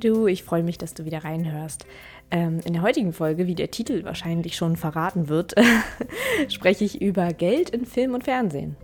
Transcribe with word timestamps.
Du, 0.00 0.26
ich 0.28 0.44
freue 0.44 0.62
mich, 0.62 0.78
dass 0.78 0.94
du 0.94 1.04
wieder 1.04 1.24
reinhörst. 1.24 1.86
Ähm, 2.30 2.60
in 2.64 2.72
der 2.72 2.82
heutigen 2.82 3.12
Folge, 3.12 3.46
wie 3.46 3.54
der 3.54 3.70
Titel 3.70 4.04
wahrscheinlich 4.04 4.54
schon 4.54 4.76
verraten 4.76 5.28
wird, 5.28 5.54
spreche 6.48 6.84
ich 6.84 7.00
über 7.00 7.32
Geld 7.32 7.70
in 7.70 7.84
Film 7.84 8.14
und 8.14 8.24
Fernsehen. 8.24 8.76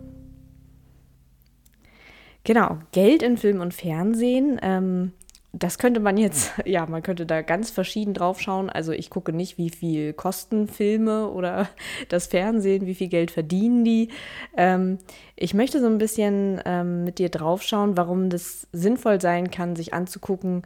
Genau, 2.43 2.79
Geld 2.93 3.23
in 3.23 3.37
Film 3.37 3.61
und 3.61 3.75
Fernsehen. 3.75 4.59
Ähm, 4.63 5.13
das 5.53 5.79
könnte 5.79 6.01
man 6.01 6.17
jetzt, 6.17 6.53
ja, 6.65 6.85
man 6.87 7.03
könnte 7.03 7.27
da 7.27 7.43
ganz 7.43 7.71
verschieden 7.71 8.13
drauf 8.13 8.41
schauen. 8.41 8.69
Also 8.69 8.93
ich 8.93 9.09
gucke 9.09 9.33
nicht, 9.33 9.57
wie 9.57 9.71
viel 9.71 10.13
kosten 10.13 10.67
Filme 10.67 11.31
oder 11.31 11.69
das 12.09 12.27
Fernsehen, 12.27 12.87
wie 12.87 12.95
viel 12.95 13.09
Geld 13.09 13.31
verdienen 13.31 13.85
die. 13.85 14.09
Ähm, 14.57 14.99
ich 15.37 15.55
möchte 15.55 15.81
so 15.81 15.87
ein 15.87 15.99
bisschen 15.99 16.61
ähm, 16.65 17.05
mit 17.05 17.19
dir 17.19 17.29
drauf 17.29 17.63
schauen, 17.63 17.97
warum 17.97 18.31
das 18.31 18.67
sinnvoll 18.73 19.21
sein 19.21 19.51
kann, 19.51 19.77
sich 19.77 19.95
anzugucken, 19.95 20.63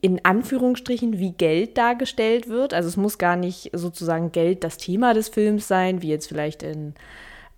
in 0.00 0.24
Anführungsstrichen, 0.24 1.18
wie 1.18 1.32
Geld 1.32 1.76
dargestellt 1.76 2.48
wird. 2.48 2.72
Also 2.72 2.88
es 2.88 2.96
muss 2.96 3.18
gar 3.18 3.36
nicht 3.36 3.70
sozusagen 3.72 4.32
Geld 4.32 4.64
das 4.64 4.76
Thema 4.78 5.14
des 5.14 5.28
Films 5.28 5.68
sein, 5.68 6.02
wie 6.02 6.08
jetzt 6.08 6.28
vielleicht 6.28 6.62
in 6.62 6.94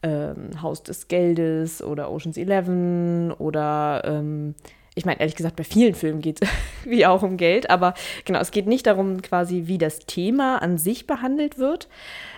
ähm, 0.03 0.63
Haus 0.63 0.83
des 0.83 1.09
Geldes 1.09 1.83
oder 1.83 2.11
Oceans 2.11 2.37
11 2.37 3.39
oder 3.39 4.03
ähm, 4.05 4.55
ich 4.99 5.05
meine, 5.05 5.21
ehrlich 5.21 5.37
gesagt, 5.37 5.57
bei 5.57 5.65
vielen 5.65 5.95
Filmen 5.95 6.23
geht 6.23 6.43
es 6.43 6.49
wie 6.85 7.07
auch 7.07 7.23
um 7.23 7.37
Geld, 7.37 7.69
aber 7.71 7.95
genau, 8.25 8.41
es 8.41 8.51
geht 8.51 8.67
nicht 8.67 8.87
darum, 8.87 9.21
quasi, 9.21 9.65
wie 9.67 9.79
das 9.79 10.01
Thema 10.01 10.63
an 10.63 10.79
sich 10.79 11.07
behandelt 11.07 11.59
wird, 11.59 11.89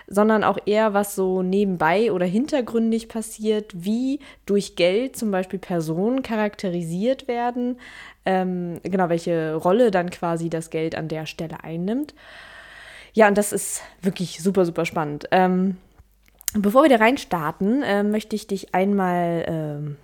sondern 0.09 0.43
auch 0.43 0.57
eher, 0.65 0.93
was 0.93 1.15
so 1.15 1.41
nebenbei 1.43 2.11
oder 2.11 2.25
hintergründig 2.25 3.07
passiert, 3.07 3.71
wie 3.75 4.19
durch 4.45 4.75
Geld 4.75 5.15
zum 5.15 5.31
Beispiel 5.31 5.59
Personen 5.59 6.23
charakterisiert 6.23 7.27
werden, 7.27 7.77
ähm, 8.25 8.79
genau, 8.83 9.09
welche 9.09 9.55
Rolle 9.55 9.91
dann 9.91 10.09
quasi 10.09 10.49
das 10.49 10.69
Geld 10.69 10.95
an 10.95 11.07
der 11.07 11.25
Stelle 11.25 11.63
einnimmt. 11.63 12.13
Ja, 13.13 13.27
und 13.27 13.37
das 13.37 13.53
ist 13.53 13.81
wirklich 14.01 14.41
super, 14.41 14.65
super 14.65 14.85
spannend. 14.85 15.27
Ähm, 15.31 15.77
bevor 16.53 16.83
wir 16.83 16.89
da 16.89 16.97
reinstarten, 16.97 17.83
äh, 17.83 18.03
möchte 18.03 18.35
ich 18.35 18.47
dich 18.47 18.73
einmal. 18.73 19.45
Ähm, 19.47 19.97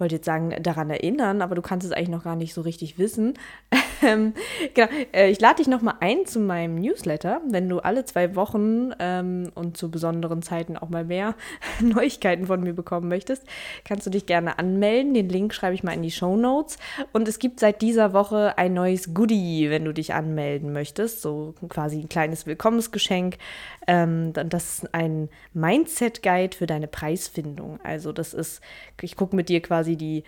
ich 0.00 0.02
wollte 0.02 0.14
jetzt 0.14 0.24
sagen, 0.24 0.54
daran 0.62 0.88
erinnern, 0.88 1.42
aber 1.42 1.54
du 1.54 1.60
kannst 1.60 1.86
es 1.86 1.92
eigentlich 1.92 2.08
noch 2.08 2.24
gar 2.24 2.34
nicht 2.34 2.54
so 2.54 2.62
richtig 2.62 2.98
wissen. 2.98 3.34
Ähm, 4.02 4.32
genau, 4.72 4.88
äh, 5.12 5.28
ich 5.28 5.42
lade 5.42 5.56
dich 5.56 5.68
nochmal 5.68 5.96
ein 6.00 6.24
zu 6.24 6.40
meinem 6.40 6.76
Newsletter, 6.76 7.42
wenn 7.46 7.68
du 7.68 7.80
alle 7.80 8.06
zwei 8.06 8.34
Wochen 8.34 8.92
ähm, 8.98 9.52
und 9.54 9.76
zu 9.76 9.90
besonderen 9.90 10.40
Zeiten 10.40 10.78
auch 10.78 10.88
mal 10.88 11.04
mehr 11.04 11.34
Neuigkeiten 11.82 12.46
von 12.46 12.62
mir 12.62 12.72
bekommen 12.72 13.08
möchtest, 13.08 13.44
kannst 13.84 14.06
du 14.06 14.10
dich 14.10 14.24
gerne 14.24 14.58
anmelden. 14.58 15.12
Den 15.12 15.28
Link 15.28 15.52
schreibe 15.52 15.74
ich 15.74 15.82
mal 15.82 15.92
in 15.92 16.00
die 16.00 16.10
Show 16.10 16.34
Notes. 16.34 16.78
Und 17.12 17.28
es 17.28 17.38
gibt 17.38 17.60
seit 17.60 17.82
dieser 17.82 18.14
Woche 18.14 18.56
ein 18.56 18.72
neues 18.72 19.12
Goodie, 19.12 19.68
wenn 19.68 19.84
du 19.84 19.92
dich 19.92 20.14
anmelden 20.14 20.72
möchtest. 20.72 21.20
So 21.20 21.54
quasi 21.68 22.00
ein 22.00 22.08
kleines 22.08 22.46
Willkommensgeschenk. 22.46 23.36
Ähm, 23.90 24.32
das 24.32 24.74
ist 24.74 24.94
ein 24.94 25.28
Mindset-Guide 25.52 26.56
für 26.56 26.68
deine 26.68 26.86
Preisfindung. 26.86 27.80
Also 27.82 28.12
das 28.12 28.34
ist, 28.34 28.60
ich 29.00 29.16
gucke 29.16 29.34
mit 29.34 29.48
dir 29.48 29.60
quasi 29.60 29.96
die 29.96 30.22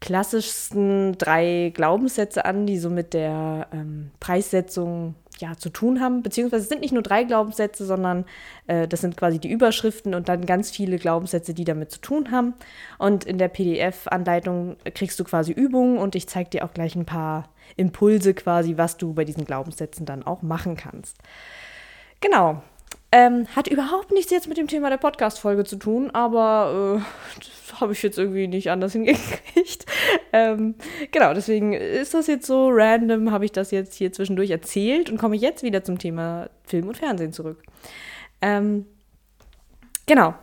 klassischsten 0.00 1.16
drei 1.16 1.72
Glaubenssätze 1.74 2.44
an, 2.44 2.66
die 2.66 2.78
so 2.78 2.90
mit 2.90 3.14
der 3.14 3.68
ähm, 3.72 4.10
Preissetzung 4.20 5.14
ja, 5.38 5.56
zu 5.56 5.70
tun 5.70 6.02
haben. 6.02 6.22
Beziehungsweise 6.22 6.64
es 6.64 6.68
sind 6.68 6.82
nicht 6.82 6.92
nur 6.92 7.02
drei 7.02 7.24
Glaubenssätze, 7.24 7.86
sondern 7.86 8.26
äh, 8.66 8.86
das 8.86 9.00
sind 9.00 9.16
quasi 9.16 9.38
die 9.38 9.50
Überschriften 9.50 10.14
und 10.14 10.28
dann 10.28 10.44
ganz 10.44 10.70
viele 10.70 10.98
Glaubenssätze, 10.98 11.54
die 11.54 11.64
damit 11.64 11.90
zu 11.90 12.00
tun 12.00 12.30
haben. 12.30 12.52
Und 12.98 13.24
in 13.24 13.38
der 13.38 13.48
PDF-Anleitung 13.48 14.76
kriegst 14.94 15.18
du 15.18 15.24
quasi 15.24 15.52
Übungen 15.52 15.96
und 15.96 16.14
ich 16.14 16.28
zeige 16.28 16.50
dir 16.50 16.64
auch 16.66 16.74
gleich 16.74 16.94
ein 16.94 17.06
paar 17.06 17.48
Impulse 17.76 18.34
quasi, 18.34 18.76
was 18.76 18.98
du 18.98 19.14
bei 19.14 19.24
diesen 19.24 19.46
Glaubenssätzen 19.46 20.04
dann 20.04 20.22
auch 20.22 20.42
machen 20.42 20.76
kannst. 20.76 21.16
Genau, 22.20 22.62
ähm, 23.10 23.46
hat 23.56 23.68
überhaupt 23.68 24.12
nichts 24.12 24.30
jetzt 24.30 24.48
mit 24.48 24.58
dem 24.58 24.68
Thema 24.68 24.90
der 24.90 24.98
Podcast-Folge 24.98 25.64
zu 25.64 25.76
tun, 25.76 26.10
aber 26.10 27.00
äh, 27.00 27.80
habe 27.80 27.92
ich 27.92 28.02
jetzt 28.02 28.18
irgendwie 28.18 28.46
nicht 28.46 28.70
anders 28.70 28.92
hingekriegt. 28.94 29.86
ähm, 30.32 30.74
genau, 31.10 31.32
deswegen 31.32 31.72
ist 31.72 32.14
das 32.14 32.26
jetzt 32.26 32.46
so 32.46 32.68
random, 32.70 33.30
habe 33.30 33.44
ich 33.44 33.52
das 33.52 33.70
jetzt 33.70 33.94
hier 33.94 34.12
zwischendurch 34.12 34.50
erzählt 34.50 35.10
und 35.10 35.18
komme 35.18 35.36
jetzt 35.36 35.62
wieder 35.62 35.82
zum 35.84 35.98
Thema 35.98 36.50
Film 36.64 36.88
und 36.88 36.98
Fernsehen 36.98 37.32
zurück. 37.32 37.62
Ähm, 38.42 38.86
genau. 40.06 40.34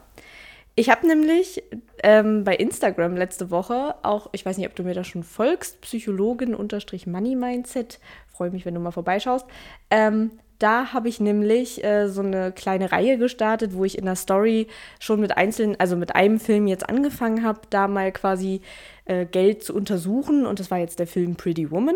Ich 0.77 0.89
habe 0.89 1.07
nämlich 1.07 1.63
ähm, 2.03 2.43
bei 2.43 2.53
Instagram 2.55 3.15
letzte 3.15 3.49
Woche 3.49 3.95
auch, 4.03 4.27
ich 4.33 4.45
weiß 4.45 4.57
nicht, 4.57 4.67
ob 4.67 4.75
du 4.75 4.83
mir 4.83 4.93
da 4.93 5.05
schon 5.05 5.23
folgst, 5.23 5.79
Psychologin-Money 5.79 7.35
Mindset, 7.35 7.99
freue 8.27 8.51
mich, 8.51 8.65
wenn 8.65 8.73
du 8.73 8.81
mal 8.81 8.91
vorbeischaust, 8.91 9.45
ähm, 9.89 10.31
da 10.59 10.93
habe 10.93 11.09
ich 11.09 11.19
nämlich 11.19 11.83
äh, 11.83 12.07
so 12.07 12.21
eine 12.21 12.51
kleine 12.51 12.91
Reihe 12.91 13.17
gestartet, 13.17 13.73
wo 13.73 13.85
ich 13.85 13.97
in 13.97 14.05
der 14.05 14.16
Story 14.16 14.67
schon 14.99 15.19
mit 15.19 15.38
einzelnen, 15.38 15.79
also 15.79 15.95
mit 15.95 16.16
einem 16.16 16.39
Film 16.39 16.67
jetzt 16.67 16.88
angefangen 16.89 17.43
habe, 17.43 17.61
da 17.69 17.88
mal 17.88 18.11
quasi 18.11 18.61
äh, 19.05 19.25
Geld 19.25 19.63
zu 19.63 19.75
untersuchen. 19.75 20.45
Und 20.45 20.59
das 20.59 20.71
war 20.71 20.77
jetzt 20.77 20.99
der 20.99 21.07
Film 21.07 21.35
Pretty 21.35 21.71
Woman. 21.71 21.95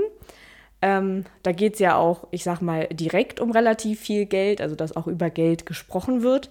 Ähm, 0.82 1.26
da 1.44 1.52
geht 1.52 1.74
es 1.74 1.80
ja 1.80 1.96
auch, 1.96 2.28
ich 2.32 2.44
sag 2.44 2.62
mal, 2.62 2.88
direkt 2.88 3.40
um 3.40 3.52
relativ 3.52 4.00
viel 4.00 4.26
Geld, 4.26 4.62
also 4.62 4.76
dass 4.76 4.96
auch 4.96 5.08
über 5.08 5.30
Geld 5.30 5.66
gesprochen 5.66 6.22
wird. 6.22 6.50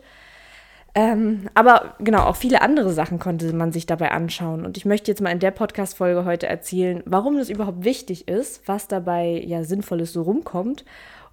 Ähm, 0.95 1.49
aber 1.55 1.95
genau, 1.99 2.25
auch 2.25 2.37
viele 2.37 2.63
andere 2.63 2.91
Sachen 2.93 3.19
konnte 3.19 3.53
man 3.53 3.73
sich 3.73 3.87
dabei 3.87 4.11
anschauen. 4.11 4.65
Und 4.65 4.77
ich 4.77 4.85
möchte 4.85 5.11
jetzt 5.11 5.21
mal 5.21 5.31
in 5.31 5.39
der 5.39 5.51
Podcast-Folge 5.51 6.25
heute 6.25 6.47
erzählen, 6.47 7.03
warum 7.07 7.37
das 7.37 7.51
überhaupt 7.51 7.85
wichtig 7.85 8.29
ist, 8.29 8.67
was 8.67 8.89
dabei 8.89 9.43
ja 9.47 9.65
Sinnvolles 9.65 10.13
so 10.13 10.23
rumkommt 10.23 10.85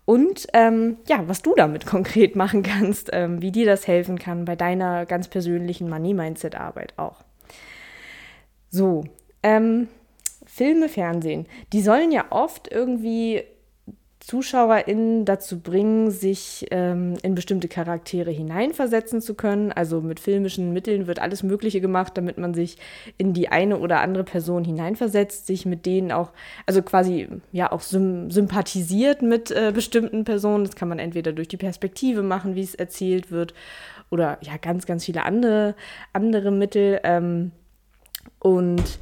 und 0.06 0.48
ähm, 0.54 0.98
ja, 1.08 1.28
was 1.28 1.42
du 1.42 1.54
damit 1.56 1.86
konkret 1.88 2.36
machen 2.36 2.64
kannst, 2.64 3.10
ähm, 3.12 3.42
wie 3.42 3.52
dir 3.52 3.66
das 3.66 3.88
helfen 3.88 4.20
kann 4.20 4.46
bei 4.46 4.56
deiner 4.56 5.06
ganz 5.06 5.28
persönlichen 5.28 5.90
Money-Mindset-Arbeit 5.90 6.94
auch. 6.98 7.24
So, 8.70 9.06
ähm, 9.44 9.88
Filme, 10.46 10.90
Fernsehen, 10.90 11.48
die 11.74 11.82
sollen 11.82 12.12
ja 12.12 12.26
oft 12.30 12.72
irgendwie 12.72 13.44
ZuschauerInnen 14.26 15.24
dazu 15.24 15.60
bringen, 15.60 16.10
sich 16.10 16.66
ähm, 16.72 17.14
in 17.22 17.36
bestimmte 17.36 17.68
Charaktere 17.68 18.32
hineinversetzen 18.32 19.22
zu 19.22 19.36
können. 19.36 19.72
Also 19.72 20.02
mit 20.02 20.20
filmischen 20.20 20.74
Mitteln 20.74 21.06
wird 21.06 21.20
alles 21.20 21.44
Mögliche 21.44 21.80
gemacht, 21.80 22.18
damit 22.18 22.40
man 22.40 22.56
sich 22.56 22.78
in 23.20 23.34
die 23.34 23.50
eine 23.50 23.78
oder 23.78 24.02
andere 24.02 24.24
Person 24.24 24.64
hineinversetzt, 24.66 25.46
sich 25.46 25.68
mit 25.68 25.86
denen 25.86 26.12
auch, 26.12 26.32
also 26.66 26.82
quasi 26.82 27.28
ja 27.52 27.72
auch 27.72 27.82
sympathisiert 27.82 29.22
mit 29.22 29.52
äh, 29.52 29.72
bestimmten 29.72 30.24
Personen. 30.24 30.66
Das 30.66 30.76
kann 30.76 30.90
man 30.90 30.98
entweder 30.98 31.32
durch 31.32 31.48
die 31.48 31.58
Perspektive 31.58 32.24
machen, 32.24 32.56
wie 32.56 32.64
es 32.64 32.74
erzählt 32.74 33.30
wird, 33.30 33.54
oder 34.10 34.40
ja, 34.42 34.58
ganz, 34.58 34.88
ganz 34.88 35.06
viele 35.06 35.24
andere, 35.24 35.76
andere 36.14 36.50
Mittel. 36.50 37.00
Ähm, 37.04 37.52
und 38.40 39.00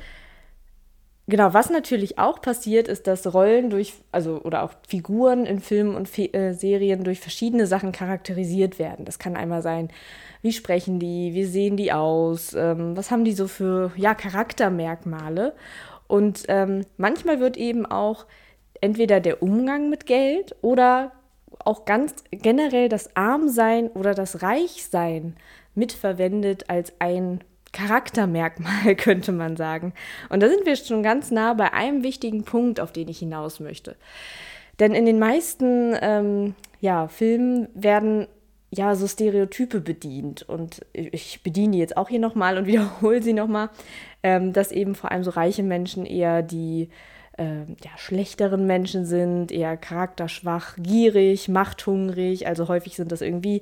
Genau, 1.28 1.53
was 1.53 1.69
natürlich 1.69 2.19
auch 2.19 2.41
passiert, 2.41 2.89
ist, 2.89 3.07
dass 3.07 3.34
Rollen 3.34 3.69
durch, 3.69 3.94
also 4.11 4.41
oder 4.44 4.63
auch 4.63 4.73
Figuren 4.85 5.45
in 5.45 5.59
Filmen 5.59 5.95
und 5.95 6.09
Fe 6.09 6.34
äh, 6.34 6.51
Serien 6.53 7.06
durch 7.06 7.22
verschiedene 7.22 7.66
Sachen 7.66 7.94
charakterisiert 7.94 8.78
werden. 8.78 9.06
Das 9.06 9.19
kann 9.19 9.38
einmal 9.38 9.61
sein, 9.61 9.89
wie 10.41 10.51
sprechen 10.51 11.00
die, 11.00 11.34
wie 11.34 11.45
sehen 11.45 11.78
die 11.78 11.94
aus, 11.94 12.53
ähm, 12.53 12.97
was 12.97 13.09
haben 13.09 13.23
die 13.23 13.31
so 13.31 13.47
für 13.47 13.94
ja, 13.95 14.16
Charaktermerkmale. 14.16 15.53
Und 16.07 16.44
ähm, 16.50 16.85
manchmal 16.97 17.40
wird 17.40 17.55
eben 17.55 17.85
auch 17.85 18.25
entweder 18.81 19.22
der 19.22 19.41
Umgang 19.41 19.90
mit 19.90 20.05
Geld 20.05 20.53
oder 20.61 21.13
auch 21.59 21.85
ganz 21.85 22.16
generell 22.31 22.90
das 22.90 23.16
Armsein 23.16 23.87
oder 23.87 24.14
das 24.14 24.41
Reichsein 24.41 25.37
mitverwendet 25.73 26.70
als 26.70 26.91
ein 26.99 27.40
Charaktermerkmal, 27.73 28.96
könnte 28.97 29.34
man 29.34 29.58
sagen. 29.58 29.93
Und 30.29 30.41
da 30.41 30.47
sind 30.47 30.66
wir 30.66 30.75
schon 30.78 31.03
ganz 31.03 31.31
nah 31.31 31.53
bei 31.53 31.73
einem 31.73 32.03
wichtigen 32.03 32.46
Punkt, 32.46 32.79
auf 32.79 32.93
den 32.93 33.09
ich 33.09 33.20
hinaus 33.20 33.59
möchte. 33.59 33.97
Denn 34.79 34.93
in 34.93 35.05
den 35.05 35.20
meisten 35.20 35.96
ähm, 36.02 36.55
ja, 36.79 37.08
Filmen 37.08 37.67
werden 37.73 38.28
ja 38.72 38.96
so 38.96 39.08
Stereotype 39.08 39.81
bedient. 39.81 40.43
Und 40.43 40.81
ich 40.93 41.43
bediene 41.43 41.73
die 41.73 41.79
jetzt 41.79 41.97
auch 41.97 42.09
hier 42.09 42.20
nochmal 42.20 42.58
und 42.58 42.66
wiederhole 42.67 43.22
sie 43.22 43.34
nochmal, 43.34 43.70
ähm, 44.23 44.53
dass 44.53 44.72
eben 44.72 44.96
vor 44.96 45.11
allem 45.11 45.23
so 45.23 45.31
reiche 45.31 45.64
Menschen 45.64 46.05
eher 46.05 46.41
die 46.41 46.90
äh, 47.37 47.61
ja, 47.84 47.97
schlechteren 47.97 48.67
Menschen 48.67 49.05
sind, 49.05 49.52
eher 49.52 49.78
charakterschwach, 49.78 50.75
gierig, 50.78 51.49
machthungrig. 51.49 52.47
Also 52.47 52.67
häufig 52.67 52.96
sind 52.96 53.11
das 53.11 53.22
irgendwie 53.22 53.61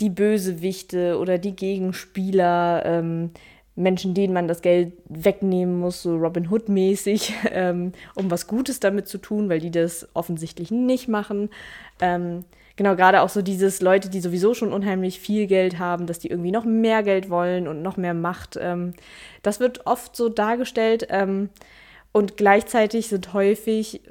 die 0.00 0.10
Bösewichte 0.10 1.18
oder 1.18 1.38
die 1.38 1.54
Gegenspieler, 1.56 2.82
ähm, 2.84 3.30
Menschen, 3.76 4.14
denen 4.14 4.32
man 4.32 4.46
das 4.46 4.62
Geld 4.62 4.92
wegnehmen 5.08 5.80
muss, 5.80 6.02
so 6.02 6.16
Robin 6.16 6.48
Hood-mäßig, 6.50 7.32
ähm, 7.50 7.92
um 8.14 8.30
was 8.30 8.46
Gutes 8.46 8.80
damit 8.80 9.08
zu 9.08 9.18
tun, 9.18 9.48
weil 9.48 9.60
die 9.60 9.70
das 9.70 10.08
offensichtlich 10.14 10.70
nicht 10.70 11.08
machen. 11.08 11.50
Ähm, 12.00 12.44
genau, 12.76 12.94
gerade 12.94 13.22
auch 13.22 13.28
so 13.28 13.42
dieses 13.42 13.80
Leute, 13.80 14.10
die 14.10 14.20
sowieso 14.20 14.54
schon 14.54 14.72
unheimlich 14.72 15.18
viel 15.18 15.46
Geld 15.48 15.78
haben, 15.80 16.06
dass 16.06 16.20
die 16.20 16.28
irgendwie 16.30 16.52
noch 16.52 16.64
mehr 16.64 17.02
Geld 17.02 17.30
wollen 17.30 17.66
und 17.66 17.82
noch 17.82 17.96
mehr 17.96 18.14
Macht. 18.14 18.56
Ähm, 18.60 18.94
das 19.42 19.58
wird 19.60 19.86
oft 19.86 20.14
so 20.16 20.28
dargestellt. 20.28 21.08
Ähm, 21.10 21.50
Und 22.12 22.36
gleichzeitig 22.36 23.08
sind 23.08 23.32
häufig, 23.32 24.02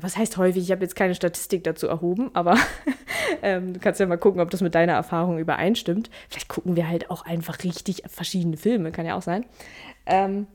was 0.00 0.16
heißt 0.16 0.36
häufig? 0.36 0.62
Ich 0.62 0.70
habe 0.70 0.84
jetzt 0.84 0.94
keine 0.94 1.16
Statistik 1.16 1.64
dazu 1.64 1.88
erhoben, 1.88 2.30
aber 2.34 2.56
ähm, 3.42 3.74
du 3.74 3.80
kannst 3.80 4.00
ja 4.00 4.06
mal 4.06 4.18
gucken, 4.18 4.40
ob 4.40 4.50
das 4.50 4.60
mit 4.60 4.74
deiner 4.74 4.94
Erfahrung 4.94 5.38
übereinstimmt. 5.38 6.10
Vielleicht 6.28 6.48
gucken 6.48 6.76
wir 6.76 6.88
halt 6.88 7.10
auch 7.10 7.24
einfach 7.24 7.62
richtig 7.64 8.02
verschiedene 8.06 8.56
Filme, 8.56 8.92
kann 8.92 9.06
ja 9.06 9.16
auch 9.16 9.22
sein. 9.22 9.44
Ähm, 10.06 10.46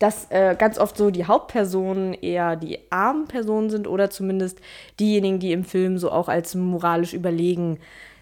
dass 0.00 0.30
äh, 0.30 0.56
ganz 0.58 0.78
oft 0.78 0.96
so 0.96 1.10
die 1.10 1.26
Hauptpersonen 1.26 2.14
eher 2.14 2.56
die 2.56 2.78
armen 2.90 3.26
Personen 3.26 3.68
sind 3.68 3.86
oder 3.86 4.08
zumindest 4.10 4.60
diejenigen, 4.98 5.40
die 5.40 5.52
im 5.52 5.64
Film 5.64 5.98
so 5.98 6.10
auch 6.10 6.28
als 6.28 6.54
moralisch 6.54 7.12
überlegen 7.12 7.78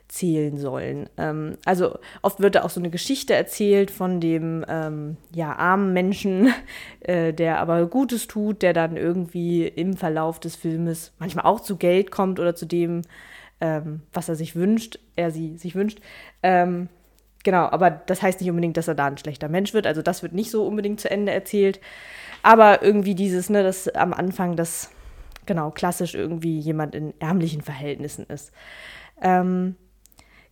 zählen 0.09 0.57
sollen. 0.59 1.09
Ähm, 1.19 1.57
also 1.65 1.99
oft 2.23 2.41
wird 2.41 2.57
da 2.57 2.65
auch 2.65 2.71
so 2.71 2.81
eine 2.81 2.91
Geschichte 2.91 3.35
erzählt 3.35 3.91
von 3.91 4.21
dem 4.21 4.65
ähm, 4.69 5.19
ja, 5.35 5.55
armen 5.55 5.93
Menschen, 5.93 6.53
äh, 7.01 7.33
der 7.33 7.61
aber 7.61 7.87
Gutes 7.87 8.27
tut, 8.27 8.63
der 8.63 8.73
dann 8.73 8.97
irgendwie 8.97 9.69
im 9.69 9.97
Verlauf 9.97 10.41
des 10.41 10.57
Filmes 10.57 11.13
manchmal 11.19 11.45
auch 11.45 11.61
zu 11.61 11.77
Geld 11.77 12.11
kommt 12.11 12.41
oder 12.41 12.57
zu 12.57 12.67
dem, 12.67 13.03
ähm, 13.61 14.03
was 14.13 14.29
er 14.29 14.37
sich 14.37 14.57
wünscht, 14.57 14.99
er 15.17 15.31
sie 15.31 15.57
sich 15.57 15.75
wünscht. 15.75 16.01
Ähm, 16.43 16.89
genau, 17.45 17.65
aber 17.65 17.91
das 17.91 18.23
heißt 18.23 18.41
nicht 18.41 18.51
unbedingt, 18.51 18.77
dass 18.77 18.89
er 18.89 18.95
da 18.95 19.07
ein 19.07 19.19
schlechter 19.19 19.49
Mensch 19.49 19.75
wird. 19.75 19.87
Also 19.87 20.03
das 20.03 20.23
wird 20.23 20.33
nicht 20.33 20.51
so 20.51 20.67
unbedingt 20.67 21.01
zu 21.01 21.11
Ende 21.11 21.33
erzählt. 21.33 21.81
Aber 22.43 22.83
irgendwie 22.83 23.15
dieses, 23.15 23.51
ne, 23.51 23.63
dass 23.63 23.89
am 23.89 24.13
Anfang 24.13 24.57
das 24.57 24.91
genau 25.47 25.71
klassisch 25.71 26.15
irgendwie 26.15 26.59
jemand 26.59 26.95
in 26.95 27.15
ärmlichen 27.21 27.63
Verhältnissen 27.63 28.27
ist. 28.27 28.53
Ähm, 29.21 29.77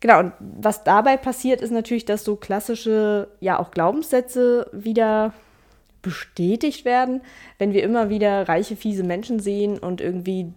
Genau, 0.00 0.20
und 0.20 0.32
was 0.38 0.84
dabei 0.84 1.16
passiert, 1.16 1.60
ist 1.60 1.72
natürlich, 1.72 2.04
dass 2.04 2.24
so 2.24 2.36
klassische, 2.36 3.28
ja 3.40 3.58
auch 3.58 3.70
Glaubenssätze 3.70 4.68
wieder 4.72 5.32
bestätigt 6.02 6.84
werden, 6.84 7.22
wenn 7.58 7.72
wir 7.72 7.82
immer 7.82 8.10
wieder 8.10 8.48
reiche, 8.48 8.76
fiese 8.76 9.02
Menschen 9.02 9.40
sehen 9.40 9.78
und 9.78 10.00
irgendwie 10.00 10.52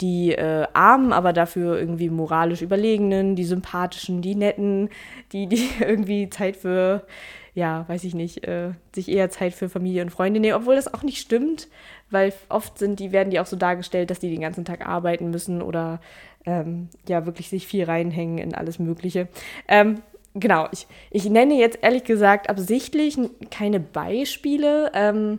die 0.00 0.32
äh, 0.32 0.66
Armen, 0.72 1.12
aber 1.12 1.32
dafür 1.32 1.78
irgendwie 1.78 2.10
moralisch 2.10 2.62
Überlegenen, 2.62 3.36
die 3.36 3.44
Sympathischen, 3.44 4.22
die 4.22 4.34
Netten, 4.34 4.90
die, 5.32 5.46
die 5.46 5.68
irgendwie 5.80 6.28
Zeit 6.30 6.56
für, 6.56 7.06
ja, 7.54 7.88
weiß 7.88 8.04
ich 8.04 8.14
nicht, 8.14 8.46
äh, 8.46 8.72
sich 8.94 9.08
eher 9.08 9.30
Zeit 9.30 9.54
für 9.54 9.68
Familie 9.68 10.02
und 10.02 10.10
Freunde 10.10 10.40
nehmen, 10.40 10.56
obwohl 10.56 10.74
das 10.74 10.92
auch 10.92 11.02
nicht 11.02 11.18
stimmt, 11.18 11.68
weil 12.10 12.32
oft 12.48 12.78
sind 12.78 12.98
die, 13.00 13.12
werden 13.12 13.30
die 13.30 13.40
auch 13.40 13.46
so 13.46 13.56
dargestellt, 13.56 14.10
dass 14.10 14.18
die 14.18 14.30
den 14.30 14.40
ganzen 14.40 14.64
Tag 14.64 14.86
arbeiten 14.86 15.30
müssen 15.30 15.62
oder 15.62 16.00
ähm, 16.44 16.88
ja 17.08 17.24
wirklich 17.26 17.48
sich 17.48 17.66
viel 17.66 17.84
reinhängen 17.84 18.38
in 18.38 18.54
alles 18.54 18.78
Mögliche. 18.78 19.28
Ähm, 19.68 20.02
genau, 20.34 20.68
ich, 20.72 20.86
ich 21.10 21.28
nenne 21.30 21.54
jetzt 21.54 21.78
ehrlich 21.82 22.04
gesagt 22.04 22.50
absichtlich 22.50 23.16
keine 23.50 23.80
Beispiele. 23.80 24.90
Ähm, 24.94 25.38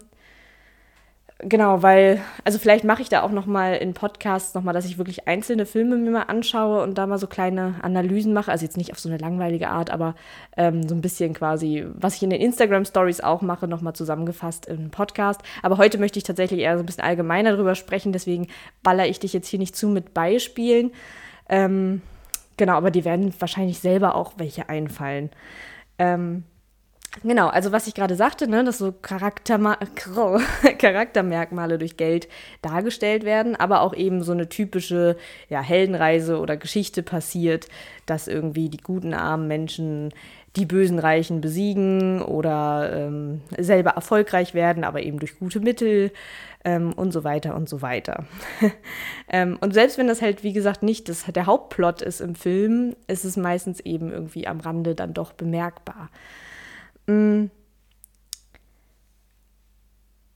Genau, 1.40 1.84
weil, 1.84 2.22
also 2.46 2.58
vielleicht 2.60 2.86
mache 2.86 3.02
ich 3.02 3.10
da 3.10 3.22
auch 3.22 3.32
nochmal 3.32 3.76
in 3.76 3.94
Podcasts 3.94 4.54
nochmal, 4.54 4.74
dass 4.74 4.86
ich 4.86 4.98
wirklich 4.98 5.28
einzelne 5.28 5.66
Filme 5.66 5.98
mir 5.98 6.12
mal 6.12 6.24
anschaue 6.24 6.82
und 6.82 6.98
da 6.98 7.08
mal 7.08 7.18
so 7.18 7.28
kleine 7.28 7.76
Analysen 7.82 8.32
mache. 8.32 8.50
Also 8.50 8.64
jetzt 8.64 8.78
nicht 8.78 8.94
auf 8.94 9.00
so 9.00 9.10
eine 9.10 9.18
langweilige 9.18 9.68
Art, 9.68 9.90
aber 9.90 10.16
ähm, 10.56 10.88
so 10.88 10.96
ein 10.96 11.02
bisschen 11.02 11.34
quasi, 11.34 11.86
was 11.94 12.16
ich 12.16 12.24
in 12.24 12.30
den 12.30 12.40
Instagram-Stories 12.40 13.20
auch 13.20 13.42
mache, 13.42 13.68
nochmal 13.68 13.94
zusammengefasst 13.94 14.66
im 14.68 14.92
Podcast. 14.92 15.42
Aber 15.62 15.78
heute 15.78 15.98
möchte 15.98 16.20
ich 16.20 16.24
tatsächlich 16.24 16.62
eher 16.62 16.78
so 16.78 16.84
ein 16.84 16.86
bisschen 16.86 17.04
allgemeiner 17.04 17.52
darüber 17.52 17.76
sprechen, 17.76 18.14
deswegen 18.14 18.48
baller 18.82 19.06
ich 19.06 19.20
dich 19.20 19.34
jetzt 19.34 19.50
hier 19.50 19.60
nicht 19.60 19.76
zu 19.76 19.90
mit 19.90 20.14
Beispielen. 20.14 20.92
Ähm, 21.50 22.02
genau, 22.56 22.76
aber 22.78 22.92
die 22.92 23.04
werden 23.04 23.34
wahrscheinlich 23.40 23.80
selber 23.80 24.16
auch 24.16 24.36
welche 24.38 24.70
einfallen. 24.70 25.30
Ähm, 26.00 26.46
Genau, 27.24 27.48
also 27.48 27.72
was 27.72 27.88
ich 27.88 27.94
gerade 27.94 28.16
sagte, 28.16 28.48
ne, 28.48 28.64
dass 28.64 28.78
so 28.78 28.92
Charakterma 28.92 29.78
Charaktermerkmale 30.78 31.78
durch 31.78 31.98
Geld 31.98 32.28
dargestellt 32.62 33.24
werden, 33.24 33.56
aber 33.56 33.82
auch 33.82 33.94
eben 33.94 34.22
so 34.22 34.34
eine 34.34 34.50
typische 34.50 35.16
ja, 35.50 35.62
Heldenreise 35.62 36.40
oder 36.40 36.58
Geschichte 36.58 37.04
passiert, 37.04 37.68
dass 38.06 38.28
irgendwie 38.28 38.70
die 38.70 38.78
guten 38.78 39.14
armen 39.14 39.48
Menschen 39.48 40.12
die 40.56 40.66
bösen 40.66 41.00
Reichen 41.00 41.42
besiegen 41.42 42.22
oder 42.22 42.92
ähm, 42.94 43.42
selber 43.58 43.92
erfolgreich 43.92 44.54
werden, 44.54 44.84
aber 44.84 45.02
eben 45.02 45.20
durch 45.20 45.38
gute 45.38 45.60
Mittel 45.60 46.12
ähm, 46.64 46.94
und 46.94 47.12
so 47.12 47.24
weiter 47.24 47.56
und 47.56 47.68
so 47.68 47.82
weiter. 47.82 48.26
ähm, 49.30 49.58
und 49.60 49.74
selbst 49.74 49.98
wenn 49.98 50.08
das 50.08 50.22
halt, 50.22 50.44
wie 50.44 50.54
gesagt, 50.54 50.82
nicht 50.82 51.10
das, 51.10 51.26
der 51.26 51.46
Hauptplot 51.46 52.02
ist 52.02 52.22
im 52.22 52.36
Film, 52.36 52.96
ist 53.08 53.26
es 53.26 53.36
meistens 53.36 53.82
eben 53.82 54.12
irgendwie 54.12 54.48
am 54.48 54.62
Rande 54.62 54.96
dann 54.96 55.14
doch 55.14 55.34
bemerkbar. 55.34 56.10
Mm. 57.08 57.46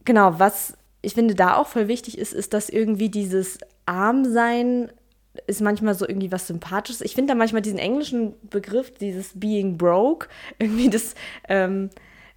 Genau, 0.06 0.40
was 0.40 0.78
ich 1.02 1.14
finde 1.14 1.36
da 1.36 1.56
auch 1.56 1.68
voll 1.68 1.88
wichtig 1.88 2.18
ist, 2.18 2.34
ist, 2.34 2.54
dass 2.54 2.70
irgendwie 2.70 3.10
dieses 3.10 3.60
Armsein 3.86 4.92
ist 5.48 5.62
manchmal 5.62 5.94
so 5.94 6.08
irgendwie 6.08 6.32
was 6.32 6.48
Sympathisches. 6.48 7.02
Ich 7.02 7.16
finde 7.16 7.34
da 7.34 7.36
manchmal 7.36 7.62
diesen 7.62 7.80
englischen 7.80 8.34
Begriff, 8.50 8.92
dieses 8.92 9.32
Being 9.36 9.78
Broke, 9.78 10.28
irgendwie 10.60 10.90
das, 10.90 11.16
ähm, 11.48 11.90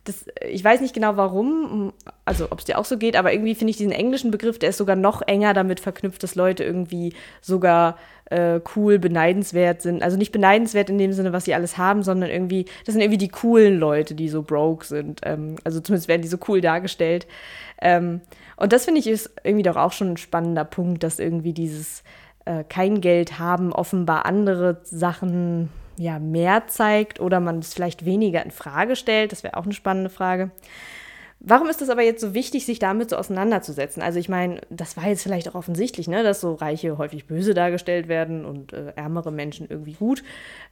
das, 0.05 0.27
ich 0.41 0.65
weiß 0.65 0.81
nicht 0.81 0.95
genau 0.95 1.17
warum, 1.17 1.93
also 2.25 2.47
ob 2.51 2.59
es 2.59 2.65
dir 2.65 2.79
auch 2.79 2.85
so 2.85 2.99
geht, 2.99 3.17
aber 3.17 3.33
irgendwie 3.33 3.55
finde 3.55 3.71
ich 3.71 3.77
diesen 3.77 3.93
englischen 3.93 4.33
Begriff, 4.33 4.59
der 4.59 4.71
ist 4.71 4.79
sogar 4.79 4.97
noch 4.97 5.23
enger 5.23 5.55
damit 5.55 5.79
verknüpft, 5.79 6.23
dass 6.23 6.35
Leute 6.35 6.65
irgendwie 6.65 7.15
sogar 7.41 7.97
äh, 8.27 8.61
cool, 8.75 8.99
beneidenswert 8.99 9.83
sind. 9.83 10.03
Also 10.03 10.17
nicht 10.17 10.33
beneidenswert 10.33 10.91
in 10.91 10.99
dem 10.99 11.13
Sinne, 11.13 11.33
was 11.33 11.45
sie 11.45 11.55
alles 11.55 11.79
haben, 11.79 12.03
sondern 12.03 12.31
irgendwie, 12.31 12.65
das 12.85 12.95
sind 12.95 13.03
irgendwie 13.03 13.19
die 13.19 13.29
coolen 13.29 13.79
Leute, 13.79 14.15
die 14.15 14.29
so 14.29 14.43
broke 14.43 14.87
sind. 14.87 15.21
Ähm, 15.25 15.57
also 15.65 15.81
zumindest 15.81 16.09
werden 16.09 16.23
die 16.23 16.29
so 16.29 16.39
cool 16.49 16.61
dargestellt. 16.61 17.27
Ähm, 17.81 18.23
und 18.57 18.73
das 18.73 18.87
finde 18.87 19.01
ich 19.01 19.07
ist 19.07 19.31
irgendwie 19.45 19.65
doch 19.65 19.77
auch 19.77 19.93
schon 19.93 20.13
ein 20.13 20.17
spannender 20.17 20.65
Punkt, 20.65 21.03
dass 21.03 21.19
irgendwie 21.19 21.53
dieses 21.53 22.03
äh, 22.45 22.65
kein 22.65 23.01
Geld 23.01 23.39
haben 23.39 23.73
offenbar 23.73 24.27
andere 24.27 24.81
Sachen 24.85 25.69
ja 25.97 26.19
mehr 26.19 26.67
zeigt 26.69 27.21
oder 27.21 27.41
man 27.41 27.59
es 27.59 27.75
vielleicht 27.75 28.05
weniger 28.05 28.45
in 28.45 28.51
Frage 28.51 28.97
stellt. 28.97 29.33
Das 29.33 29.43
wäre 29.43 29.57
auch 29.57 29.65
eine 29.65 29.75
spannende 29.75 30.11
Frage. 30.11 30.51
Warum 31.45 31.69
ist 31.69 31.83
es 31.83 31.91
aber 31.91 32.03
jetzt 32.03 32.21
so 32.21 32.35
wichtig, 32.35 32.65
sich 32.67 32.79
damit 32.79 33.11
so 33.11 33.17
auseinanderzusetzen? 33.17 34.01
Also 34.01 34.21
ich 34.21 34.29
meine, 34.29 34.61
das 34.71 34.97
war 34.97 35.09
jetzt 35.09 35.25
vielleicht 35.25 35.49
auch 35.49 35.57
offensichtlich, 35.57 36.07
ne, 36.07 36.23
dass 36.23 36.41
so 36.41 36.55
Reiche 36.55 36.99
häufig 36.99 37.27
böse 37.27 37.53
dargestellt 37.53 38.07
werden 38.07 38.45
und 38.45 38.73
äh, 38.73 38.93
ärmere 38.95 39.33
Menschen 39.33 39.67
irgendwie 39.69 39.95
gut. 39.95 40.23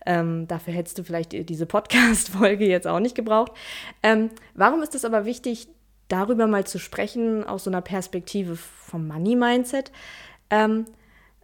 Ähm, 0.06 0.46
dafür 0.46 0.72
hättest 0.72 0.96
du 0.98 1.02
vielleicht 1.02 1.32
diese 1.32 1.66
Podcast-Folge 1.66 2.68
jetzt 2.68 2.86
auch 2.86 3.00
nicht 3.00 3.16
gebraucht. 3.16 3.50
Ähm, 4.04 4.30
warum 4.54 4.80
ist 4.82 4.94
es 4.94 5.04
aber 5.04 5.24
wichtig, 5.24 5.66
darüber 6.06 6.46
mal 6.46 6.64
zu 6.64 6.78
sprechen 6.78 7.42
aus 7.42 7.64
so 7.64 7.70
einer 7.70 7.82
Perspektive 7.82 8.54
vom 8.54 9.08
Money-Mindset? 9.08 9.90
Ähm, 10.50 10.84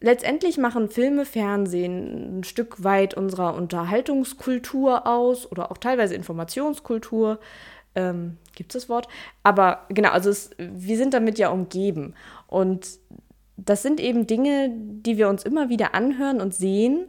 letztendlich 0.06 0.56
machen 0.56 0.88
Filme, 0.88 1.26
Fernsehen 1.26 2.38
ein 2.38 2.44
Stück 2.44 2.82
weit 2.82 3.14
unserer 3.14 3.54
Unterhaltungskultur 3.54 5.06
aus 5.06 5.50
oder 5.50 5.70
auch 5.70 5.78
teilweise 5.78 6.14
Informationskultur 6.14 7.38
ähm, 7.96 8.36
gibt 8.54 8.75
es 8.75 8.82
das 8.82 8.88
Wort? 8.88 9.08
Aber 9.42 9.86
genau, 9.88 10.10
also 10.10 10.30
es, 10.30 10.50
wir 10.58 10.96
sind 10.96 11.12
damit 11.12 11.38
ja 11.38 11.50
umgeben. 11.50 12.14
Und 12.46 12.86
das 13.56 13.82
sind 13.82 14.00
eben 14.00 14.26
Dinge, 14.26 14.70
die 14.70 15.16
wir 15.16 15.28
uns 15.28 15.42
immer 15.42 15.68
wieder 15.68 15.94
anhören 15.94 16.40
und 16.40 16.54
sehen. 16.54 17.08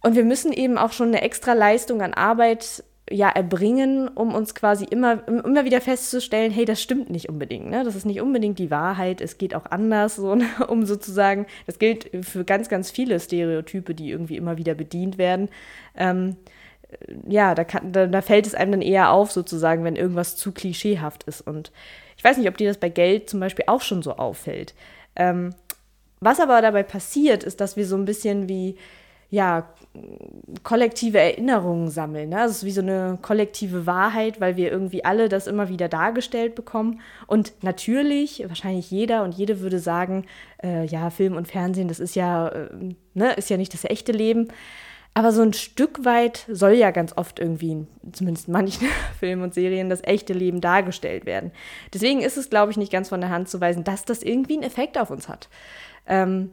Und 0.00 0.14
wir 0.14 0.24
müssen 0.24 0.52
eben 0.52 0.78
auch 0.78 0.92
schon 0.92 1.08
eine 1.08 1.22
extra 1.22 1.52
Leistung 1.52 2.00
an 2.00 2.14
Arbeit 2.14 2.84
ja 3.12 3.28
erbringen, 3.28 4.08
um 4.08 4.34
uns 4.34 4.54
quasi 4.54 4.84
immer, 4.84 5.26
immer 5.28 5.64
wieder 5.64 5.80
festzustellen, 5.80 6.50
hey, 6.50 6.64
das 6.64 6.80
stimmt 6.80 7.10
nicht 7.10 7.28
unbedingt. 7.28 7.70
Ne? 7.70 7.84
Das 7.84 7.94
ist 7.94 8.06
nicht 8.06 8.20
unbedingt 8.20 8.58
die 8.58 8.70
Wahrheit, 8.70 9.20
es 9.20 9.38
geht 9.38 9.54
auch 9.54 9.66
anders, 9.66 10.16
so, 10.16 10.34
ne? 10.34 10.46
um 10.68 10.84
sozusagen, 10.86 11.46
das 11.66 11.78
gilt 11.78 12.10
für 12.24 12.44
ganz, 12.44 12.68
ganz 12.68 12.90
viele 12.90 13.20
Stereotype, 13.20 13.94
die 13.94 14.10
irgendwie 14.10 14.36
immer 14.36 14.56
wieder 14.56 14.74
bedient 14.74 15.18
werden. 15.18 15.48
Ähm, 15.96 16.36
ja, 17.26 17.54
da, 17.54 17.64
kann, 17.64 17.92
da, 17.92 18.06
da, 18.06 18.20
fällt 18.20 18.46
es 18.46 18.54
einem 18.54 18.72
dann 18.72 18.82
eher 18.82 19.12
auf, 19.12 19.32
sozusagen, 19.32 19.84
wenn 19.84 19.96
irgendwas 19.96 20.36
zu 20.36 20.52
klischeehaft 20.52 21.24
ist. 21.24 21.40
Und 21.40 21.72
ich 22.16 22.24
weiß 22.24 22.36
nicht, 22.36 22.48
ob 22.48 22.56
dir 22.56 22.68
das 22.68 22.78
bei 22.78 22.88
Geld 22.88 23.30
zum 23.30 23.40
Beispiel 23.40 23.64
auch 23.68 23.80
schon 23.80 24.02
so 24.02 24.16
auffällt. 24.16 24.74
Ähm, 25.16 25.54
was 26.20 26.40
aber 26.40 26.62
dabei 26.62 26.82
passiert, 26.82 27.44
ist, 27.44 27.60
dass 27.60 27.76
wir 27.76 27.86
so 27.86 27.96
ein 27.96 28.04
bisschen 28.04 28.48
wie, 28.48 28.76
ja, 29.32 29.66
kollektive 30.62 31.18
Erinnerungen 31.18 31.88
sammeln. 31.88 32.28
Ne? 32.28 32.40
Also 32.42 32.50
es 32.50 32.56
ist 32.58 32.64
wie 32.66 32.70
so 32.70 32.82
eine 32.82 33.18
kollektive 33.22 33.86
Wahrheit, 33.86 34.42
weil 34.42 34.58
wir 34.58 34.70
irgendwie 34.70 35.06
alle 35.06 35.30
das 35.30 35.46
immer 35.46 35.70
wieder 35.70 35.88
dargestellt 35.88 36.54
bekommen. 36.54 37.00
Und 37.26 37.54
natürlich, 37.62 38.44
wahrscheinlich 38.46 38.90
jeder 38.90 39.24
und 39.24 39.34
jede 39.34 39.60
würde 39.60 39.78
sagen, 39.78 40.26
äh, 40.62 40.84
ja, 40.84 41.08
Film 41.08 41.34
und 41.34 41.48
Fernsehen, 41.48 41.88
das 41.88 41.98
ist 41.98 42.14
ja, 42.14 42.48
äh, 42.48 42.68
ne, 43.14 43.32
ist 43.32 43.48
ja 43.48 43.56
nicht 43.56 43.72
das 43.72 43.86
echte 43.86 44.12
Leben. 44.12 44.48
Aber 45.14 45.32
so 45.32 45.40
ein 45.40 45.54
Stück 45.54 46.04
weit 46.04 46.44
soll 46.50 46.72
ja 46.72 46.90
ganz 46.90 47.16
oft 47.16 47.38
irgendwie, 47.38 47.86
zumindest 48.12 48.48
in 48.48 48.52
manchen 48.52 48.86
Filmen 49.18 49.44
und 49.44 49.54
Serien, 49.54 49.88
das 49.88 50.04
echte 50.04 50.34
Leben 50.34 50.60
dargestellt 50.60 51.24
werden. 51.24 51.52
Deswegen 51.94 52.20
ist 52.20 52.36
es, 52.36 52.50
glaube 52.50 52.70
ich, 52.70 52.76
nicht 52.76 52.92
ganz 52.92 53.08
von 53.08 53.22
der 53.22 53.30
Hand 53.30 53.48
zu 53.48 53.62
weisen, 53.62 53.82
dass 53.82 54.04
das 54.04 54.22
irgendwie 54.22 54.54
einen 54.54 54.62
Effekt 54.62 54.98
auf 54.98 55.10
uns 55.10 55.26
hat. 55.26 55.48
Ähm, 56.06 56.50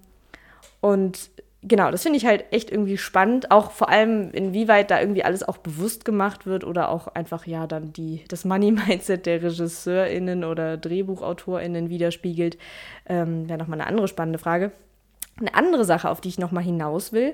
und 0.80 1.30
genau, 1.62 1.92
das 1.92 2.04
finde 2.04 2.18
ich 2.18 2.26
halt 2.26 2.46
echt 2.52 2.72
irgendwie 2.72 2.98
spannend, 2.98 3.52
auch 3.52 3.72
vor 3.72 3.90
allem 3.90 4.32
inwieweit 4.32 4.92
da 4.92 5.00
irgendwie 5.00 5.24
alles 5.24 5.48
auch 5.48 5.58
bewusst 5.58 6.06
gemacht 6.06 6.46
wird 6.46 6.64
oder 6.64 6.90
auch 6.90 7.08
einfach 7.08 7.46
ja 7.46 7.68
dann 7.68 7.94
die, 7.94 8.24
das 8.28 8.46
Money-Mindset 8.46 9.26
der 9.26 9.42
RegisseurInnen 9.42 10.44
oder 10.44 10.78
DrehbuchautorInnen 10.78 11.90
widerspiegelt, 11.90 12.58
ähm, 13.08 13.48
wäre 13.50 13.60
nochmal 13.60 13.80
eine 13.80 13.90
andere 13.90 14.08
spannende 14.08 14.40
Frage. 14.40 14.72
Eine 15.40 15.54
andere 15.56 15.86
Sache, 15.86 16.10
auf 16.10 16.22
die 16.22 16.30
ich 16.30 16.40
nochmal 16.40 16.64
hinaus 16.64 17.14
will, 17.14 17.34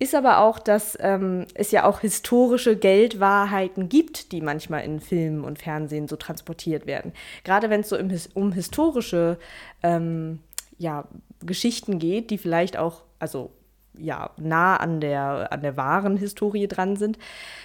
ist 0.00 0.14
aber 0.14 0.38
auch, 0.38 0.58
dass 0.58 0.96
ähm, 0.98 1.46
es 1.54 1.70
ja 1.72 1.84
auch 1.84 2.00
historische 2.00 2.74
Geldwahrheiten 2.74 3.90
gibt, 3.90 4.32
die 4.32 4.40
manchmal 4.40 4.82
in 4.84 4.98
Filmen 4.98 5.44
und 5.44 5.58
Fernsehen 5.58 6.08
so 6.08 6.16
transportiert 6.16 6.86
werden. 6.86 7.12
Gerade 7.44 7.68
wenn 7.68 7.82
es 7.82 7.90
so 7.90 7.96
im, 7.96 8.10
um 8.32 8.52
historische 8.52 9.38
ähm, 9.82 10.40
ja, 10.78 11.06
Geschichten 11.44 11.98
geht, 11.98 12.30
die 12.30 12.38
vielleicht 12.38 12.78
auch, 12.78 13.02
also 13.20 13.52
ja, 13.98 14.30
nah 14.38 14.76
an 14.76 15.00
der, 15.00 15.52
an 15.52 15.62
der 15.62 15.76
wahren 15.76 16.16
Historie 16.16 16.68
dran 16.68 16.96
sind. 16.96 17.18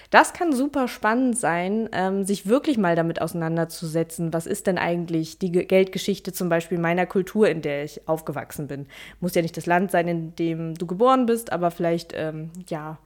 Das 0.09 0.33
kann 0.33 0.53
super 0.53 0.87
spannend 0.87 1.37
sein, 1.37 1.89
ähm, 1.93 2.23
sich 2.23 2.47
wirklich 2.47 2.77
mal 2.77 2.95
damit 2.95 3.21
auseinanderzusetzen. 3.21 4.33
Was 4.33 4.47
ist 4.47 4.67
denn 4.67 4.77
eigentlich 4.77 5.39
die 5.39 5.51
Geldgeschichte 5.51 6.33
zum 6.33 6.49
Beispiel 6.49 6.77
meiner 6.77 7.05
Kultur, 7.05 7.47
in 7.49 7.61
der 7.61 7.83
ich 7.83 8.07
aufgewachsen 8.07 8.67
bin? 8.67 8.87
Muss 9.19 9.35
ja 9.35 9.41
nicht 9.41 9.57
das 9.57 9.65
Land 9.65 9.91
sein, 9.91 10.07
in 10.07 10.35
dem 10.35 10.75
du 10.75 10.85
geboren 10.85 11.25
bist, 11.25 11.51
aber 11.51 11.71
vielleicht, 11.71 12.13
ähm, 12.15 12.51
ja, 12.67 12.97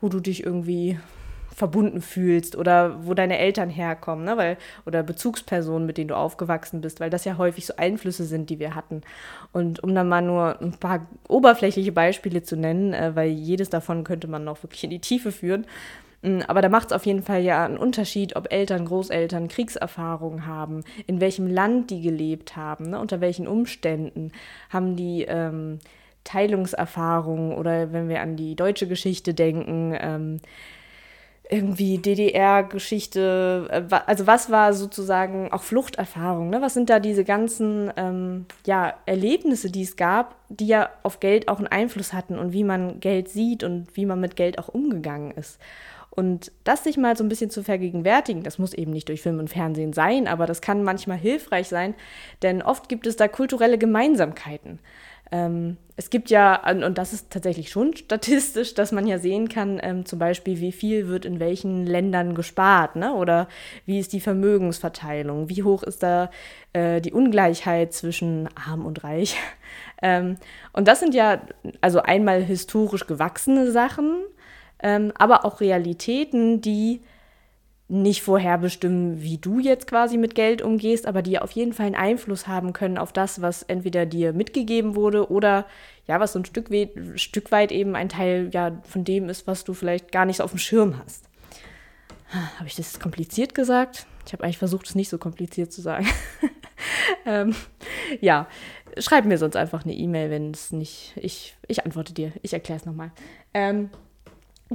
wo 0.00 0.08
du 0.08 0.20
dich 0.20 0.44
irgendwie 0.44 0.98
verbunden 1.54 2.00
fühlst 2.00 2.56
oder 2.56 3.06
wo 3.06 3.14
deine 3.14 3.38
Eltern 3.38 3.70
herkommen, 3.70 4.24
ne? 4.24 4.36
weil, 4.36 4.56
oder 4.86 5.02
Bezugspersonen, 5.02 5.86
mit 5.86 5.98
denen 5.98 6.08
du 6.08 6.16
aufgewachsen 6.16 6.80
bist, 6.80 7.00
weil 7.00 7.10
das 7.10 7.24
ja 7.24 7.38
häufig 7.38 7.66
so 7.66 7.76
Einflüsse 7.76 8.24
sind, 8.24 8.50
die 8.50 8.58
wir 8.58 8.74
hatten. 8.74 9.02
Und 9.52 9.82
um 9.82 9.94
dann 9.94 10.08
mal 10.08 10.22
nur 10.22 10.60
ein 10.60 10.72
paar 10.72 11.06
oberflächliche 11.28 11.92
Beispiele 11.92 12.42
zu 12.42 12.56
nennen, 12.56 12.92
äh, 12.92 13.14
weil 13.14 13.28
jedes 13.28 13.70
davon 13.70 14.04
könnte 14.04 14.26
man 14.26 14.44
noch 14.44 14.62
wirklich 14.62 14.84
in 14.84 14.90
die 14.90 15.00
Tiefe 15.00 15.32
führen. 15.32 15.66
Mm, 16.22 16.40
aber 16.48 16.62
da 16.62 16.68
macht 16.68 16.88
es 16.88 16.92
auf 16.92 17.06
jeden 17.06 17.22
Fall 17.22 17.42
ja 17.42 17.64
einen 17.64 17.78
Unterschied, 17.78 18.34
ob 18.34 18.52
Eltern, 18.52 18.86
Großeltern 18.86 19.48
Kriegserfahrungen 19.48 20.46
haben, 20.46 20.82
in 21.06 21.20
welchem 21.20 21.46
Land 21.46 21.90
die 21.90 22.00
gelebt 22.00 22.56
haben, 22.56 22.90
ne? 22.90 22.98
unter 22.98 23.20
welchen 23.20 23.46
Umständen 23.46 24.32
haben 24.70 24.96
die 24.96 25.22
ähm, 25.22 25.78
Teilungserfahrungen 26.24 27.52
oder 27.52 27.92
wenn 27.92 28.08
wir 28.08 28.22
an 28.22 28.36
die 28.36 28.56
deutsche 28.56 28.88
Geschichte 28.88 29.34
denken, 29.34 29.94
ähm, 30.00 30.40
irgendwie 31.50 31.98
DDR-Geschichte, 31.98 33.68
äh, 33.90 33.94
also 34.06 34.26
was 34.26 34.50
war 34.50 34.72
sozusagen 34.72 35.52
auch 35.52 35.62
Fluchterfahrung, 35.62 36.48
ne? 36.50 36.62
Was 36.62 36.74
sind 36.74 36.88
da 36.88 37.00
diese 37.00 37.24
ganzen 37.24 37.92
ähm, 37.96 38.46
ja, 38.66 38.94
Erlebnisse, 39.04 39.70
die 39.70 39.82
es 39.82 39.96
gab, 39.96 40.36
die 40.48 40.66
ja 40.66 40.88
auf 41.02 41.20
Geld 41.20 41.48
auch 41.48 41.58
einen 41.58 41.66
Einfluss 41.66 42.12
hatten 42.12 42.38
und 42.38 42.52
wie 42.52 42.64
man 42.64 43.00
Geld 43.00 43.28
sieht 43.28 43.62
und 43.62 43.94
wie 43.94 44.06
man 44.06 44.20
mit 44.20 44.36
Geld 44.36 44.58
auch 44.58 44.68
umgegangen 44.68 45.32
ist. 45.32 45.60
Und 46.10 46.52
das 46.62 46.84
sich 46.84 46.96
mal 46.96 47.16
so 47.16 47.24
ein 47.24 47.28
bisschen 47.28 47.50
zu 47.50 47.62
vergegenwärtigen, 47.62 48.44
das 48.44 48.58
muss 48.58 48.72
eben 48.72 48.92
nicht 48.92 49.08
durch 49.08 49.20
Film 49.20 49.40
und 49.40 49.50
Fernsehen 49.50 49.92
sein, 49.92 50.28
aber 50.28 50.46
das 50.46 50.60
kann 50.60 50.84
manchmal 50.84 51.18
hilfreich 51.18 51.68
sein, 51.68 51.94
denn 52.42 52.62
oft 52.62 52.88
gibt 52.88 53.06
es 53.06 53.16
da 53.16 53.26
kulturelle 53.26 53.78
Gemeinsamkeiten. 53.78 54.78
Ähm, 55.32 55.76
es 55.96 56.10
gibt 56.10 56.28
ja, 56.30 56.68
und 56.68 56.98
das 56.98 57.12
ist 57.12 57.30
tatsächlich 57.30 57.70
schon 57.70 57.94
statistisch, 57.96 58.74
dass 58.74 58.90
man 58.90 59.06
ja 59.06 59.18
sehen 59.18 59.48
kann, 59.48 59.78
ähm, 59.82 60.04
zum 60.04 60.18
Beispiel, 60.18 60.58
wie 60.60 60.72
viel 60.72 61.06
wird 61.06 61.24
in 61.24 61.38
welchen 61.38 61.86
Ländern 61.86 62.34
gespart, 62.34 62.96
ne? 62.96 63.14
oder 63.14 63.48
wie 63.86 64.00
ist 64.00 64.12
die 64.12 64.20
Vermögensverteilung, 64.20 65.48
wie 65.48 65.62
hoch 65.62 65.84
ist 65.84 66.02
da 66.02 66.30
äh, 66.72 67.00
die 67.00 67.12
Ungleichheit 67.12 67.92
zwischen 67.92 68.48
arm 68.56 68.84
und 68.84 69.04
reich. 69.04 69.36
ähm, 70.02 70.36
und 70.72 70.88
das 70.88 70.98
sind 70.98 71.14
ja 71.14 71.40
also 71.80 72.02
einmal 72.02 72.42
historisch 72.42 73.06
gewachsene 73.06 73.70
Sachen, 73.70 74.16
ähm, 74.82 75.12
aber 75.16 75.44
auch 75.44 75.60
Realitäten, 75.60 76.60
die 76.60 77.02
nicht 77.88 78.22
vorherbestimmen, 78.22 79.20
wie 79.20 79.36
du 79.36 79.58
jetzt 79.58 79.86
quasi 79.86 80.16
mit 80.16 80.34
Geld 80.34 80.62
umgehst, 80.62 81.06
aber 81.06 81.20
die 81.20 81.38
auf 81.38 81.50
jeden 81.50 81.74
Fall 81.74 81.86
einen 81.86 81.94
Einfluss 81.94 82.46
haben 82.46 82.72
können 82.72 82.96
auf 82.96 83.12
das, 83.12 83.42
was 83.42 83.62
entweder 83.62 84.06
dir 84.06 84.32
mitgegeben 84.32 84.94
wurde 84.94 85.30
oder 85.30 85.66
ja, 86.06 86.18
was 86.18 86.32
so 86.32 86.38
ein 86.38 86.44
Stück, 86.46 86.70
we 86.70 86.88
Stück 87.16 87.52
weit 87.52 87.72
eben 87.72 87.94
ein 87.94 88.08
Teil 88.08 88.50
ja, 88.52 88.78
von 88.84 89.04
dem 89.04 89.28
ist, 89.28 89.46
was 89.46 89.64
du 89.64 89.74
vielleicht 89.74 90.12
gar 90.12 90.24
nicht 90.24 90.38
so 90.38 90.44
auf 90.44 90.50
dem 90.50 90.58
Schirm 90.58 90.98
hast. 91.04 91.28
Habe 92.58 92.66
ich 92.66 92.74
das 92.74 92.98
kompliziert 92.98 93.54
gesagt? 93.54 94.06
Ich 94.26 94.32
habe 94.32 94.44
eigentlich 94.44 94.58
versucht, 94.58 94.88
es 94.88 94.94
nicht 94.94 95.10
so 95.10 95.18
kompliziert 95.18 95.72
zu 95.72 95.82
sagen. 95.82 96.06
ähm, 97.26 97.54
ja, 98.20 98.48
schreib 98.98 99.26
mir 99.26 99.38
sonst 99.38 99.56
einfach 99.56 99.84
eine 99.84 99.94
E-Mail, 99.94 100.30
wenn 100.30 100.50
es 100.50 100.72
nicht. 100.72 101.12
Ich, 101.16 101.56
ich 101.68 101.84
antworte 101.84 102.14
dir. 102.14 102.32
Ich 102.42 102.54
erkläre 102.54 102.80
es 102.80 102.86
nochmal. 102.86 103.12
Ähm, 103.52 103.90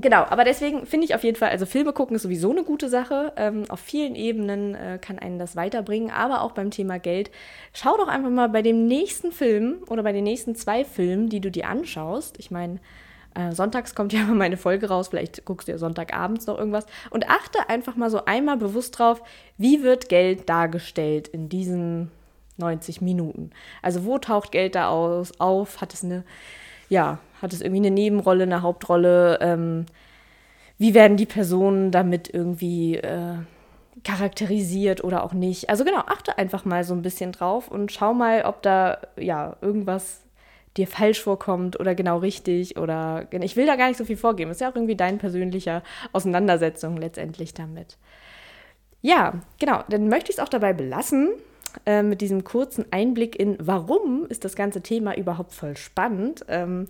Genau, 0.01 0.23
aber 0.23 0.43
deswegen 0.43 0.85
finde 0.85 1.05
ich 1.05 1.15
auf 1.15 1.23
jeden 1.23 1.37
Fall, 1.37 1.49
also 1.49 1.65
Filme 1.65 1.93
gucken 1.93 2.15
ist 2.15 2.21
sowieso 2.21 2.51
eine 2.51 2.63
gute 2.63 2.89
Sache. 2.89 3.33
Ähm, 3.35 3.63
auf 3.69 3.79
vielen 3.79 4.15
Ebenen 4.15 4.75
äh, 4.75 4.99
kann 5.01 5.19
einen 5.19 5.39
das 5.39 5.55
weiterbringen, 5.55 6.11
aber 6.11 6.41
auch 6.41 6.51
beim 6.51 6.71
Thema 6.71 6.99
Geld. 6.99 7.31
Schau 7.73 7.97
doch 7.97 8.07
einfach 8.07 8.29
mal 8.29 8.49
bei 8.49 8.61
dem 8.61 8.87
nächsten 8.87 9.31
Film 9.31 9.79
oder 9.87 10.03
bei 10.03 10.11
den 10.11 10.23
nächsten 10.23 10.55
zwei 10.55 10.85
Filmen, 10.85 11.27
die 11.29 11.41
du 11.41 11.51
dir 11.51 11.67
anschaust. 11.67 12.37
Ich 12.39 12.51
meine, 12.51 12.79
äh, 13.33 13.51
sonntags 13.51 13.95
kommt 13.95 14.13
ja 14.13 14.23
mal 14.23 14.35
meine 14.35 14.57
Folge 14.57 14.89
raus, 14.89 15.09
vielleicht 15.09 15.43
guckst 15.43 15.67
du 15.67 15.73
ja 15.73 15.77
Sonntagabends 15.77 16.45
noch 16.47 16.57
irgendwas. 16.57 16.85
Und 17.09 17.29
achte 17.29 17.67
einfach 17.67 17.95
mal 17.95 18.09
so 18.09 18.23
einmal 18.25 18.57
bewusst 18.57 18.99
drauf, 18.99 19.21
wie 19.57 19.83
wird 19.83 20.07
Geld 20.07 20.47
dargestellt 20.49 21.27
in 21.27 21.49
diesen 21.49 22.11
90 22.57 23.01
Minuten. 23.01 23.51
Also 23.81 24.05
wo 24.05 24.17
taucht 24.17 24.51
Geld 24.51 24.75
da 24.75 24.89
aus, 24.89 25.39
auf? 25.39 25.81
Hat 25.81 25.93
es 25.93 26.03
eine 26.03 26.23
ja, 26.89 27.19
hat 27.41 27.53
es 27.53 27.61
irgendwie 27.61 27.85
eine 27.85 27.91
Nebenrolle, 27.91 28.43
eine 28.43 28.61
Hauptrolle? 28.61 29.39
Ähm, 29.41 29.85
wie 30.77 30.93
werden 30.93 31.17
die 31.17 31.25
Personen 31.25 31.91
damit 31.91 32.33
irgendwie 32.33 32.95
äh, 32.95 33.35
charakterisiert 34.03 35.03
oder 35.03 35.23
auch 35.23 35.33
nicht? 35.33 35.69
Also 35.69 35.83
genau, 35.83 35.99
achte 35.99 36.37
einfach 36.37 36.65
mal 36.65 36.83
so 36.83 36.93
ein 36.93 37.01
bisschen 37.01 37.31
drauf 37.31 37.69
und 37.69 37.91
schau 37.91 38.13
mal, 38.13 38.43
ob 38.43 38.61
da 38.61 38.99
ja 39.17 39.57
irgendwas 39.61 40.21
dir 40.77 40.87
falsch 40.87 41.21
vorkommt 41.21 41.79
oder 41.79 41.95
genau 41.95 42.19
richtig 42.19 42.77
oder 42.77 43.27
ich 43.31 43.55
will 43.55 43.65
da 43.65 43.75
gar 43.75 43.87
nicht 43.87 43.97
so 43.97 44.05
viel 44.05 44.17
vorgeben. 44.17 44.51
Ist 44.51 44.61
ja 44.61 44.69
auch 44.69 44.75
irgendwie 44.75 44.95
dein 44.95 45.17
persönlicher 45.17 45.83
Auseinandersetzung 46.13 46.97
letztendlich 46.97 47.53
damit. 47.53 47.97
Ja, 49.01 49.41
genau, 49.59 49.83
dann 49.89 50.07
möchte 50.07 50.31
ich 50.31 50.37
es 50.37 50.43
auch 50.43 50.49
dabei 50.49 50.73
belassen. 50.73 51.31
Äh, 51.85 52.01
mit 52.01 52.21
diesem 52.21 52.43
kurzen 52.43 52.85
Einblick 52.91 53.39
in, 53.39 53.55
warum 53.59 54.25
ist 54.27 54.43
das 54.43 54.55
ganze 54.55 54.81
Thema 54.81 55.15
überhaupt 55.15 55.53
voll 55.53 55.77
spannend. 55.77 56.43
Ähm, 56.47 56.87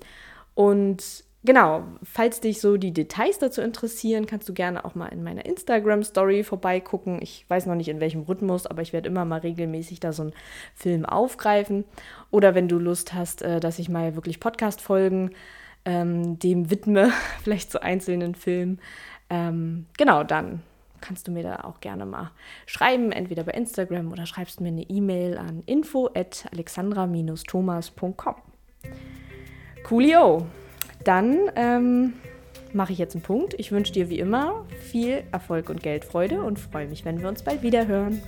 und 0.60 1.24
genau, 1.46 1.86
falls 2.04 2.42
dich 2.42 2.60
so 2.60 2.75
die 2.75 2.92
Details 2.92 3.39
dazu 3.39 3.62
interessieren, 3.62 4.25
kannst 4.25 4.50
du 4.50 4.54
gerne 4.54 4.84
auch 4.84 4.94
mal 4.94 5.08
in 5.08 5.24
meiner 5.24 5.46
Instagram-Story 5.46 6.44
vorbeigucken. 6.44 7.22
Ich 7.22 7.46
weiß 7.48 7.66
noch 7.66 7.75
nicht 7.75 7.88
in 7.88 8.01
welchem 8.01 8.24
Rhythmus, 8.24 8.68
aber 8.68 8.82
ich 8.82 8.92
werde 8.92 9.08
immer 9.08 9.24
mal 9.24 9.39
regelmäßig 9.39 10.01
da 10.01 10.12
so 10.12 10.24
einen 10.24 10.34
Film 10.75 11.06
aufgreifen. 11.06 11.86
Oder 12.30 12.56
wenn 12.56 12.68
du 12.68 12.78
Lust 12.78 13.13
hast, 13.13 13.42
äh, 13.42 13.62
dass 13.62 13.80
ich 13.80 13.88
mal 13.88 14.16
wirklich 14.16 14.42
Podcast-Folgen 14.42 15.32
ähm, 15.86 16.38
dem 16.39 16.70
widme, 16.70 17.13
vielleicht 17.42 17.72
zu 17.72 17.82
einzelnen 17.82 18.36
Filmen. 18.36 18.82
Ähm, 19.30 19.86
genau, 19.98 20.25
dann 20.25 20.62
kannst 21.00 21.25
du 21.30 21.32
mir 21.32 21.44
da 21.44 21.62
auch 21.63 21.80
gerne 21.80 22.06
mal 22.06 22.32
schreiben, 22.66 23.13
entweder 23.13 23.46
bei 23.46 23.54
Instagram 23.54 24.12
oder 24.12 24.25
schreibst 24.25 24.60
mir 24.60 24.68
eine 24.68 24.84
E-Mail 24.89 25.38
an 25.38 25.63
info 25.68 26.10
at 26.13 26.48
alexandra-thomas.com. 26.51 28.49
Coolio. 29.89 30.46
Dann 31.03 31.50
ähm, 31.55 32.13
mache 32.74 32.93
ich 32.93 33.00
jetzt 33.00 33.15
einen 33.15 33.24
Punkt. 33.24 33.55
Ich 33.58 33.72
wünsche 33.72 33.91
dir 33.91 34.10
wie 34.10 34.19
immer 34.19 34.65
viel 34.91 35.24
Erfolg 35.31 35.69
und 35.72 35.81
Geldfreude 35.81 36.43
und 36.43 36.60
freue 36.60 36.88
mich, 36.88 37.05
wenn 37.05 37.19
wir 37.19 37.27
uns 37.27 37.41
bald 37.41 37.63
wieder 37.63 37.88
hören. 37.88 38.22